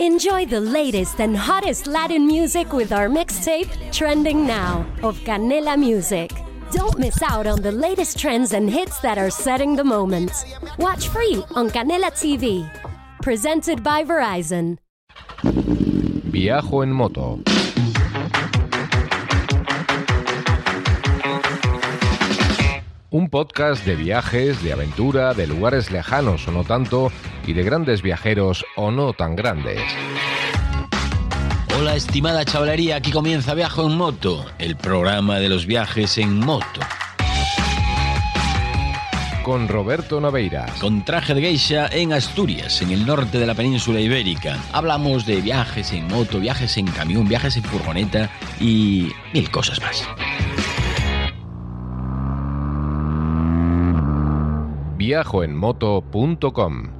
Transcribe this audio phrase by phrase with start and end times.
[0.00, 6.30] Enjoy the latest and hottest Latin music with our mixtape, Trending Now, of Canela Music.
[6.70, 10.30] Don't miss out on the latest trends and hits that are setting the moment.
[10.78, 12.70] Watch free on Canela TV.
[13.22, 14.78] Presented by Verizon.
[15.42, 17.40] Viajo en moto.
[23.10, 27.10] Un podcast de viajes, de aventura, de lugares lejanos o no tanto,
[27.48, 29.80] y de grandes viajeros o no tan grandes.
[31.78, 36.80] Hola estimada chavalería, aquí comienza Viajo en Moto, el programa de los viajes en moto.
[39.42, 40.78] Con Roberto Naveiras.
[40.78, 44.58] Con traje de geisha en Asturias, en el norte de la península ibérica.
[44.74, 48.28] Hablamos de viajes en moto, viajes en camión, viajes en furgoneta
[48.60, 50.06] y mil cosas más.
[54.98, 56.97] Viajoenmoto.com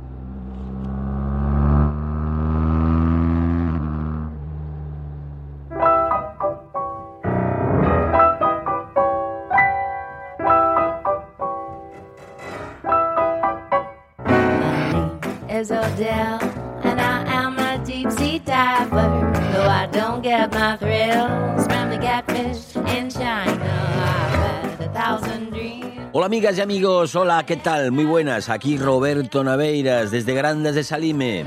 [15.58, 16.38] is Odell,
[16.84, 19.32] and I am a deep sea diver.
[19.52, 23.66] Though I don't get my thrills from the catfish in China,
[24.06, 26.10] I've had a thousand dreams.
[26.12, 27.90] Hola amigas y amigos, hola, ¿qué tal?
[27.90, 31.44] Muy buenas, aquí Roberto Naveiras desde Grandes de Salime,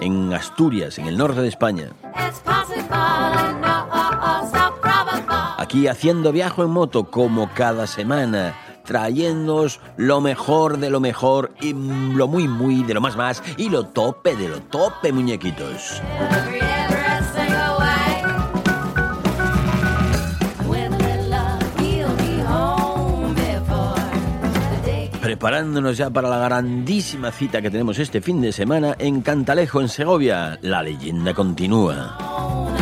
[0.00, 1.90] en Asturias, en el norte de España.
[2.02, 2.14] Oh,
[3.90, 4.44] oh.
[5.58, 8.54] Aquí haciendo viaje en moto como cada semana,
[8.84, 13.68] trayéndoos lo mejor de lo mejor y lo muy muy de lo más más y
[13.68, 16.00] lo tope de lo tope, muñequitos.
[25.24, 29.88] Preparándonos ya para la grandísima cita que tenemos este fin de semana en Cantalejo, en
[29.88, 30.58] Segovia.
[30.60, 32.73] La leyenda continúa.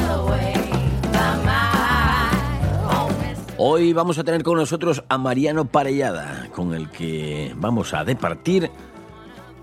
[3.65, 8.69] Hoy vamos a tener con nosotros a Mariano Parellada, con el que vamos a departir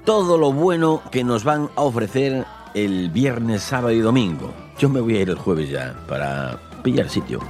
[0.06, 4.54] todo lo bueno que nos van a ofrecer el viernes, sábado y domingo.
[4.78, 7.42] Yo me voy a ir el jueves ya para pillar sitio.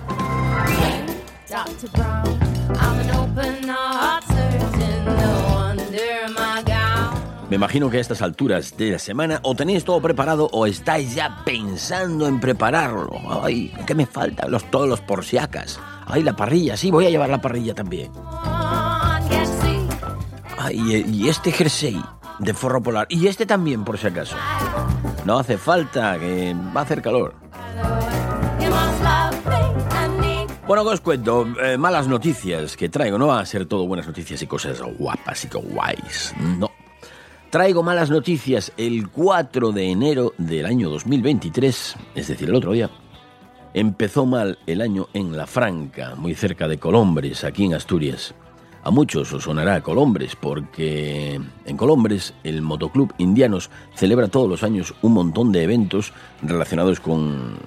[7.51, 11.13] Me imagino que a estas alturas de la semana o tenéis todo preparado o estáis
[11.13, 13.11] ya pensando en prepararlo.
[13.43, 14.47] Ay, ¿qué me falta?
[14.47, 15.79] Los, todos los porciacas.
[16.09, 18.11] Ay, la parrilla, sí, voy a llevar la parrilla también.
[20.57, 22.01] Ay, y este jersey
[22.39, 23.07] de forro polar.
[23.09, 24.35] Y este también, por si acaso.
[25.25, 27.35] No hace falta, que va a hacer calor.
[30.67, 33.17] Bueno, que os cuento, eh, malas noticias que traigo.
[33.17, 36.35] No va a ser todo buenas noticias y cosas guapas y que guays.
[36.59, 36.69] No.
[37.49, 42.89] Traigo malas noticias el 4 de enero del año 2023, es decir, el otro día.
[43.73, 48.33] Empezó mal el año en La Franca, muy cerca de Colombres, aquí en Asturias.
[48.83, 54.95] A muchos os sonará Colombres porque en Colombres el Motoclub Indianos celebra todos los años
[55.03, 57.59] un montón de eventos relacionados con,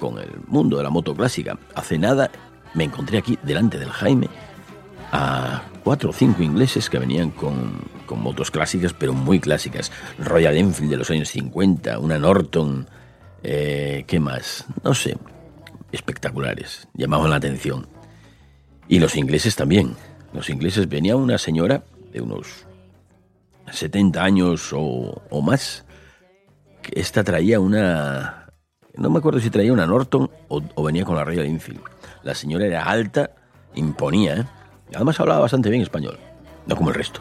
[0.00, 1.56] con el mundo de la moto clásica.
[1.76, 2.30] Hace nada
[2.74, 4.28] me encontré aquí delante del Jaime
[5.12, 9.92] a cuatro o cinco ingleses que venían con, con motos clásicas, pero muy clásicas.
[10.18, 12.88] Royal Enfield de los años 50, una Norton,
[13.44, 14.64] eh, ¿qué más?
[14.82, 15.16] No sé,
[15.94, 17.86] espectaculares, llamaban la atención.
[18.88, 19.96] Y los ingleses también.
[20.32, 22.66] Los ingleses venía una señora de unos
[23.70, 25.84] 70 años o, más,
[26.82, 28.50] que esta traía una...
[28.96, 31.80] No me acuerdo si traía una Norton o, o venía con la Royal Enfield.
[32.22, 33.30] La señora era alta,
[33.74, 34.44] imponía, ¿eh?
[34.94, 36.18] Además hablaba bastante bien español,
[36.66, 37.20] no como el resto.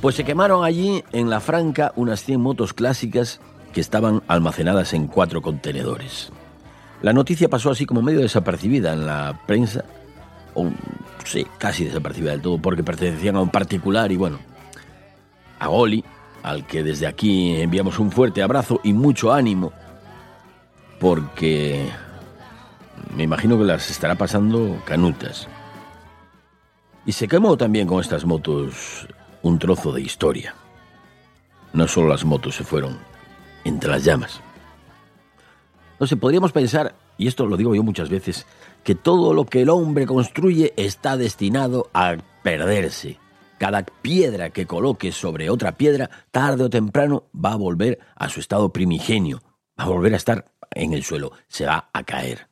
[0.00, 3.40] Pues se quemaron allí en la Franca unas 100 motos clásicas
[3.72, 6.30] que estaban almacenadas en cuatro contenedores.
[7.02, 9.84] La noticia pasó así como medio desapercibida en la prensa,
[10.54, 10.68] o
[11.24, 14.38] sí, casi desapercibida del todo, porque pertenecían a un particular y bueno,
[15.58, 16.04] a Goli,
[16.42, 19.72] al que desde aquí enviamos un fuerte abrazo y mucho ánimo,
[20.98, 21.88] porque
[23.16, 25.48] me imagino que las estará pasando canutas.
[27.06, 29.08] Y se quemó también con estas motos
[29.42, 30.54] un trozo de historia.
[31.72, 32.98] No solo las motos se fueron
[33.64, 34.40] entre las llamas.
[35.98, 38.46] No sé, podríamos pensar, y esto lo digo yo muchas veces,
[38.84, 43.18] que todo lo que el hombre construye está destinado a perderse.
[43.58, 48.40] Cada piedra que coloque sobre otra piedra, tarde o temprano, va a volver a su
[48.40, 49.42] estado primigenio,
[49.78, 52.48] va a volver a estar en el suelo, se va a caer.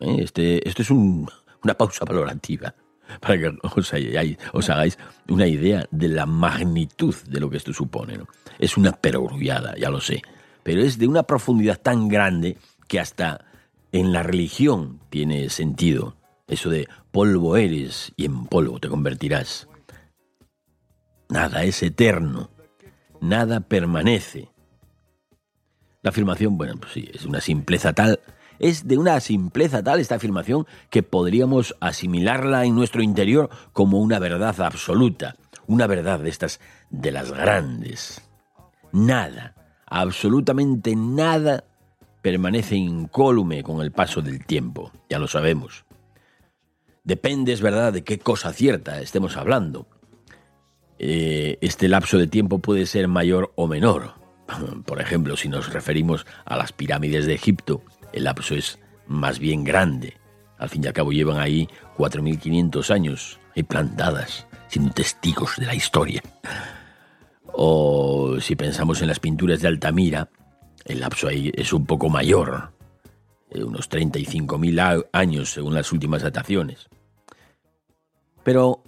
[0.00, 0.16] ¿Eh?
[0.18, 1.30] Este, esto es un-
[1.64, 2.74] una pausa valorativa.
[3.20, 8.18] para que os, hagáis una idea de la magnitud de lo que esto supone.
[8.18, 8.26] ¿no?
[8.58, 10.22] Es una perogrullada, ya lo sé,
[10.62, 12.56] pero es de una profundidad tan grande
[12.88, 13.44] que hasta
[13.92, 16.16] en la religión tiene sentido.
[16.48, 19.68] Eso de polvo eres y en polvo te convertirás.
[21.28, 22.50] Nada es eterno,
[23.20, 24.50] nada permanece.
[26.02, 28.20] La afirmación, bueno, pues sí, es una simpleza tal,
[28.62, 34.18] es de una simpleza tal esta afirmación que podríamos asimilarla en nuestro interior como una
[34.18, 35.36] verdad absoluta,
[35.66, 38.22] una verdad de estas de las grandes.
[38.92, 39.54] Nada,
[39.84, 41.64] absolutamente nada
[42.22, 45.84] permanece incólume con el paso del tiempo, ya lo sabemos.
[47.02, 49.88] Depende, es verdad, de qué cosa cierta estemos hablando.
[51.00, 54.14] Eh, este lapso de tiempo puede ser mayor o menor.
[54.86, 57.82] Por ejemplo, si nos referimos a las pirámides de Egipto,
[58.12, 60.16] el lapso es más bien grande.
[60.58, 65.74] Al fin y al cabo llevan ahí 4.500 años ahí plantadas, siendo testigos de la
[65.74, 66.22] historia.
[67.54, 70.28] O si pensamos en las pinturas de Altamira,
[70.84, 72.72] el lapso ahí es un poco mayor,
[73.50, 76.88] eh, unos 35.000 a- años según las últimas dataciones.
[78.42, 78.82] Pero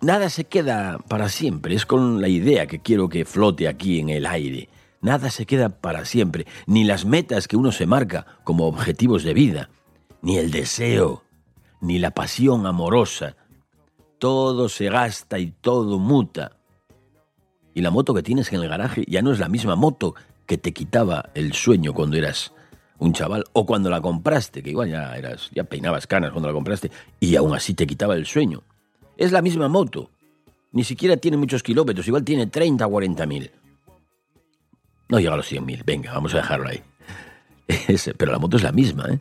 [0.00, 4.08] nada se queda para siempre, es con la idea que quiero que flote aquí en
[4.08, 4.68] el aire.
[5.00, 9.34] Nada se queda para siempre, ni las metas que uno se marca como objetivos de
[9.34, 9.70] vida,
[10.22, 11.22] ni el deseo,
[11.80, 13.36] ni la pasión amorosa.
[14.18, 16.56] Todo se gasta y todo muta.
[17.74, 20.14] Y la moto que tienes en el garaje ya no es la misma moto
[20.46, 22.52] que te quitaba el sueño cuando eras
[22.98, 26.54] un chaval o cuando la compraste, que igual ya eras ya peinabas canas cuando la
[26.54, 26.90] compraste
[27.20, 28.62] y aún así te quitaba el sueño.
[29.16, 30.10] Es la misma moto.
[30.72, 33.50] Ni siquiera tiene muchos kilómetros, igual tiene 30 o 40 mil.
[35.08, 36.82] No llega a los 100 mil, venga, vamos a dejarlo ahí.
[38.18, 39.18] Pero la moto es la misma, ¿eh?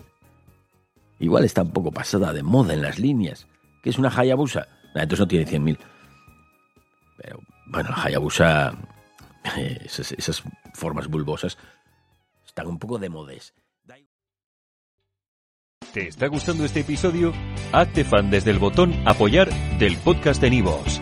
[1.19, 3.47] Igual está un poco pasada de moda en las líneas.
[3.81, 4.67] ¿Qué es una Hayabusa?
[4.93, 5.79] Entonces no tiene 100 mil.
[7.17, 8.73] Pero, bueno, la Hayabusa,
[9.57, 10.43] eh, esas, esas
[10.73, 11.57] formas bulbosas,
[12.45, 13.53] están un poco de modés.
[15.93, 17.33] ¿Te está gustando este episodio?
[17.71, 19.49] Hazte fan desde el botón Apoyar
[19.79, 21.01] del podcast de Nivos.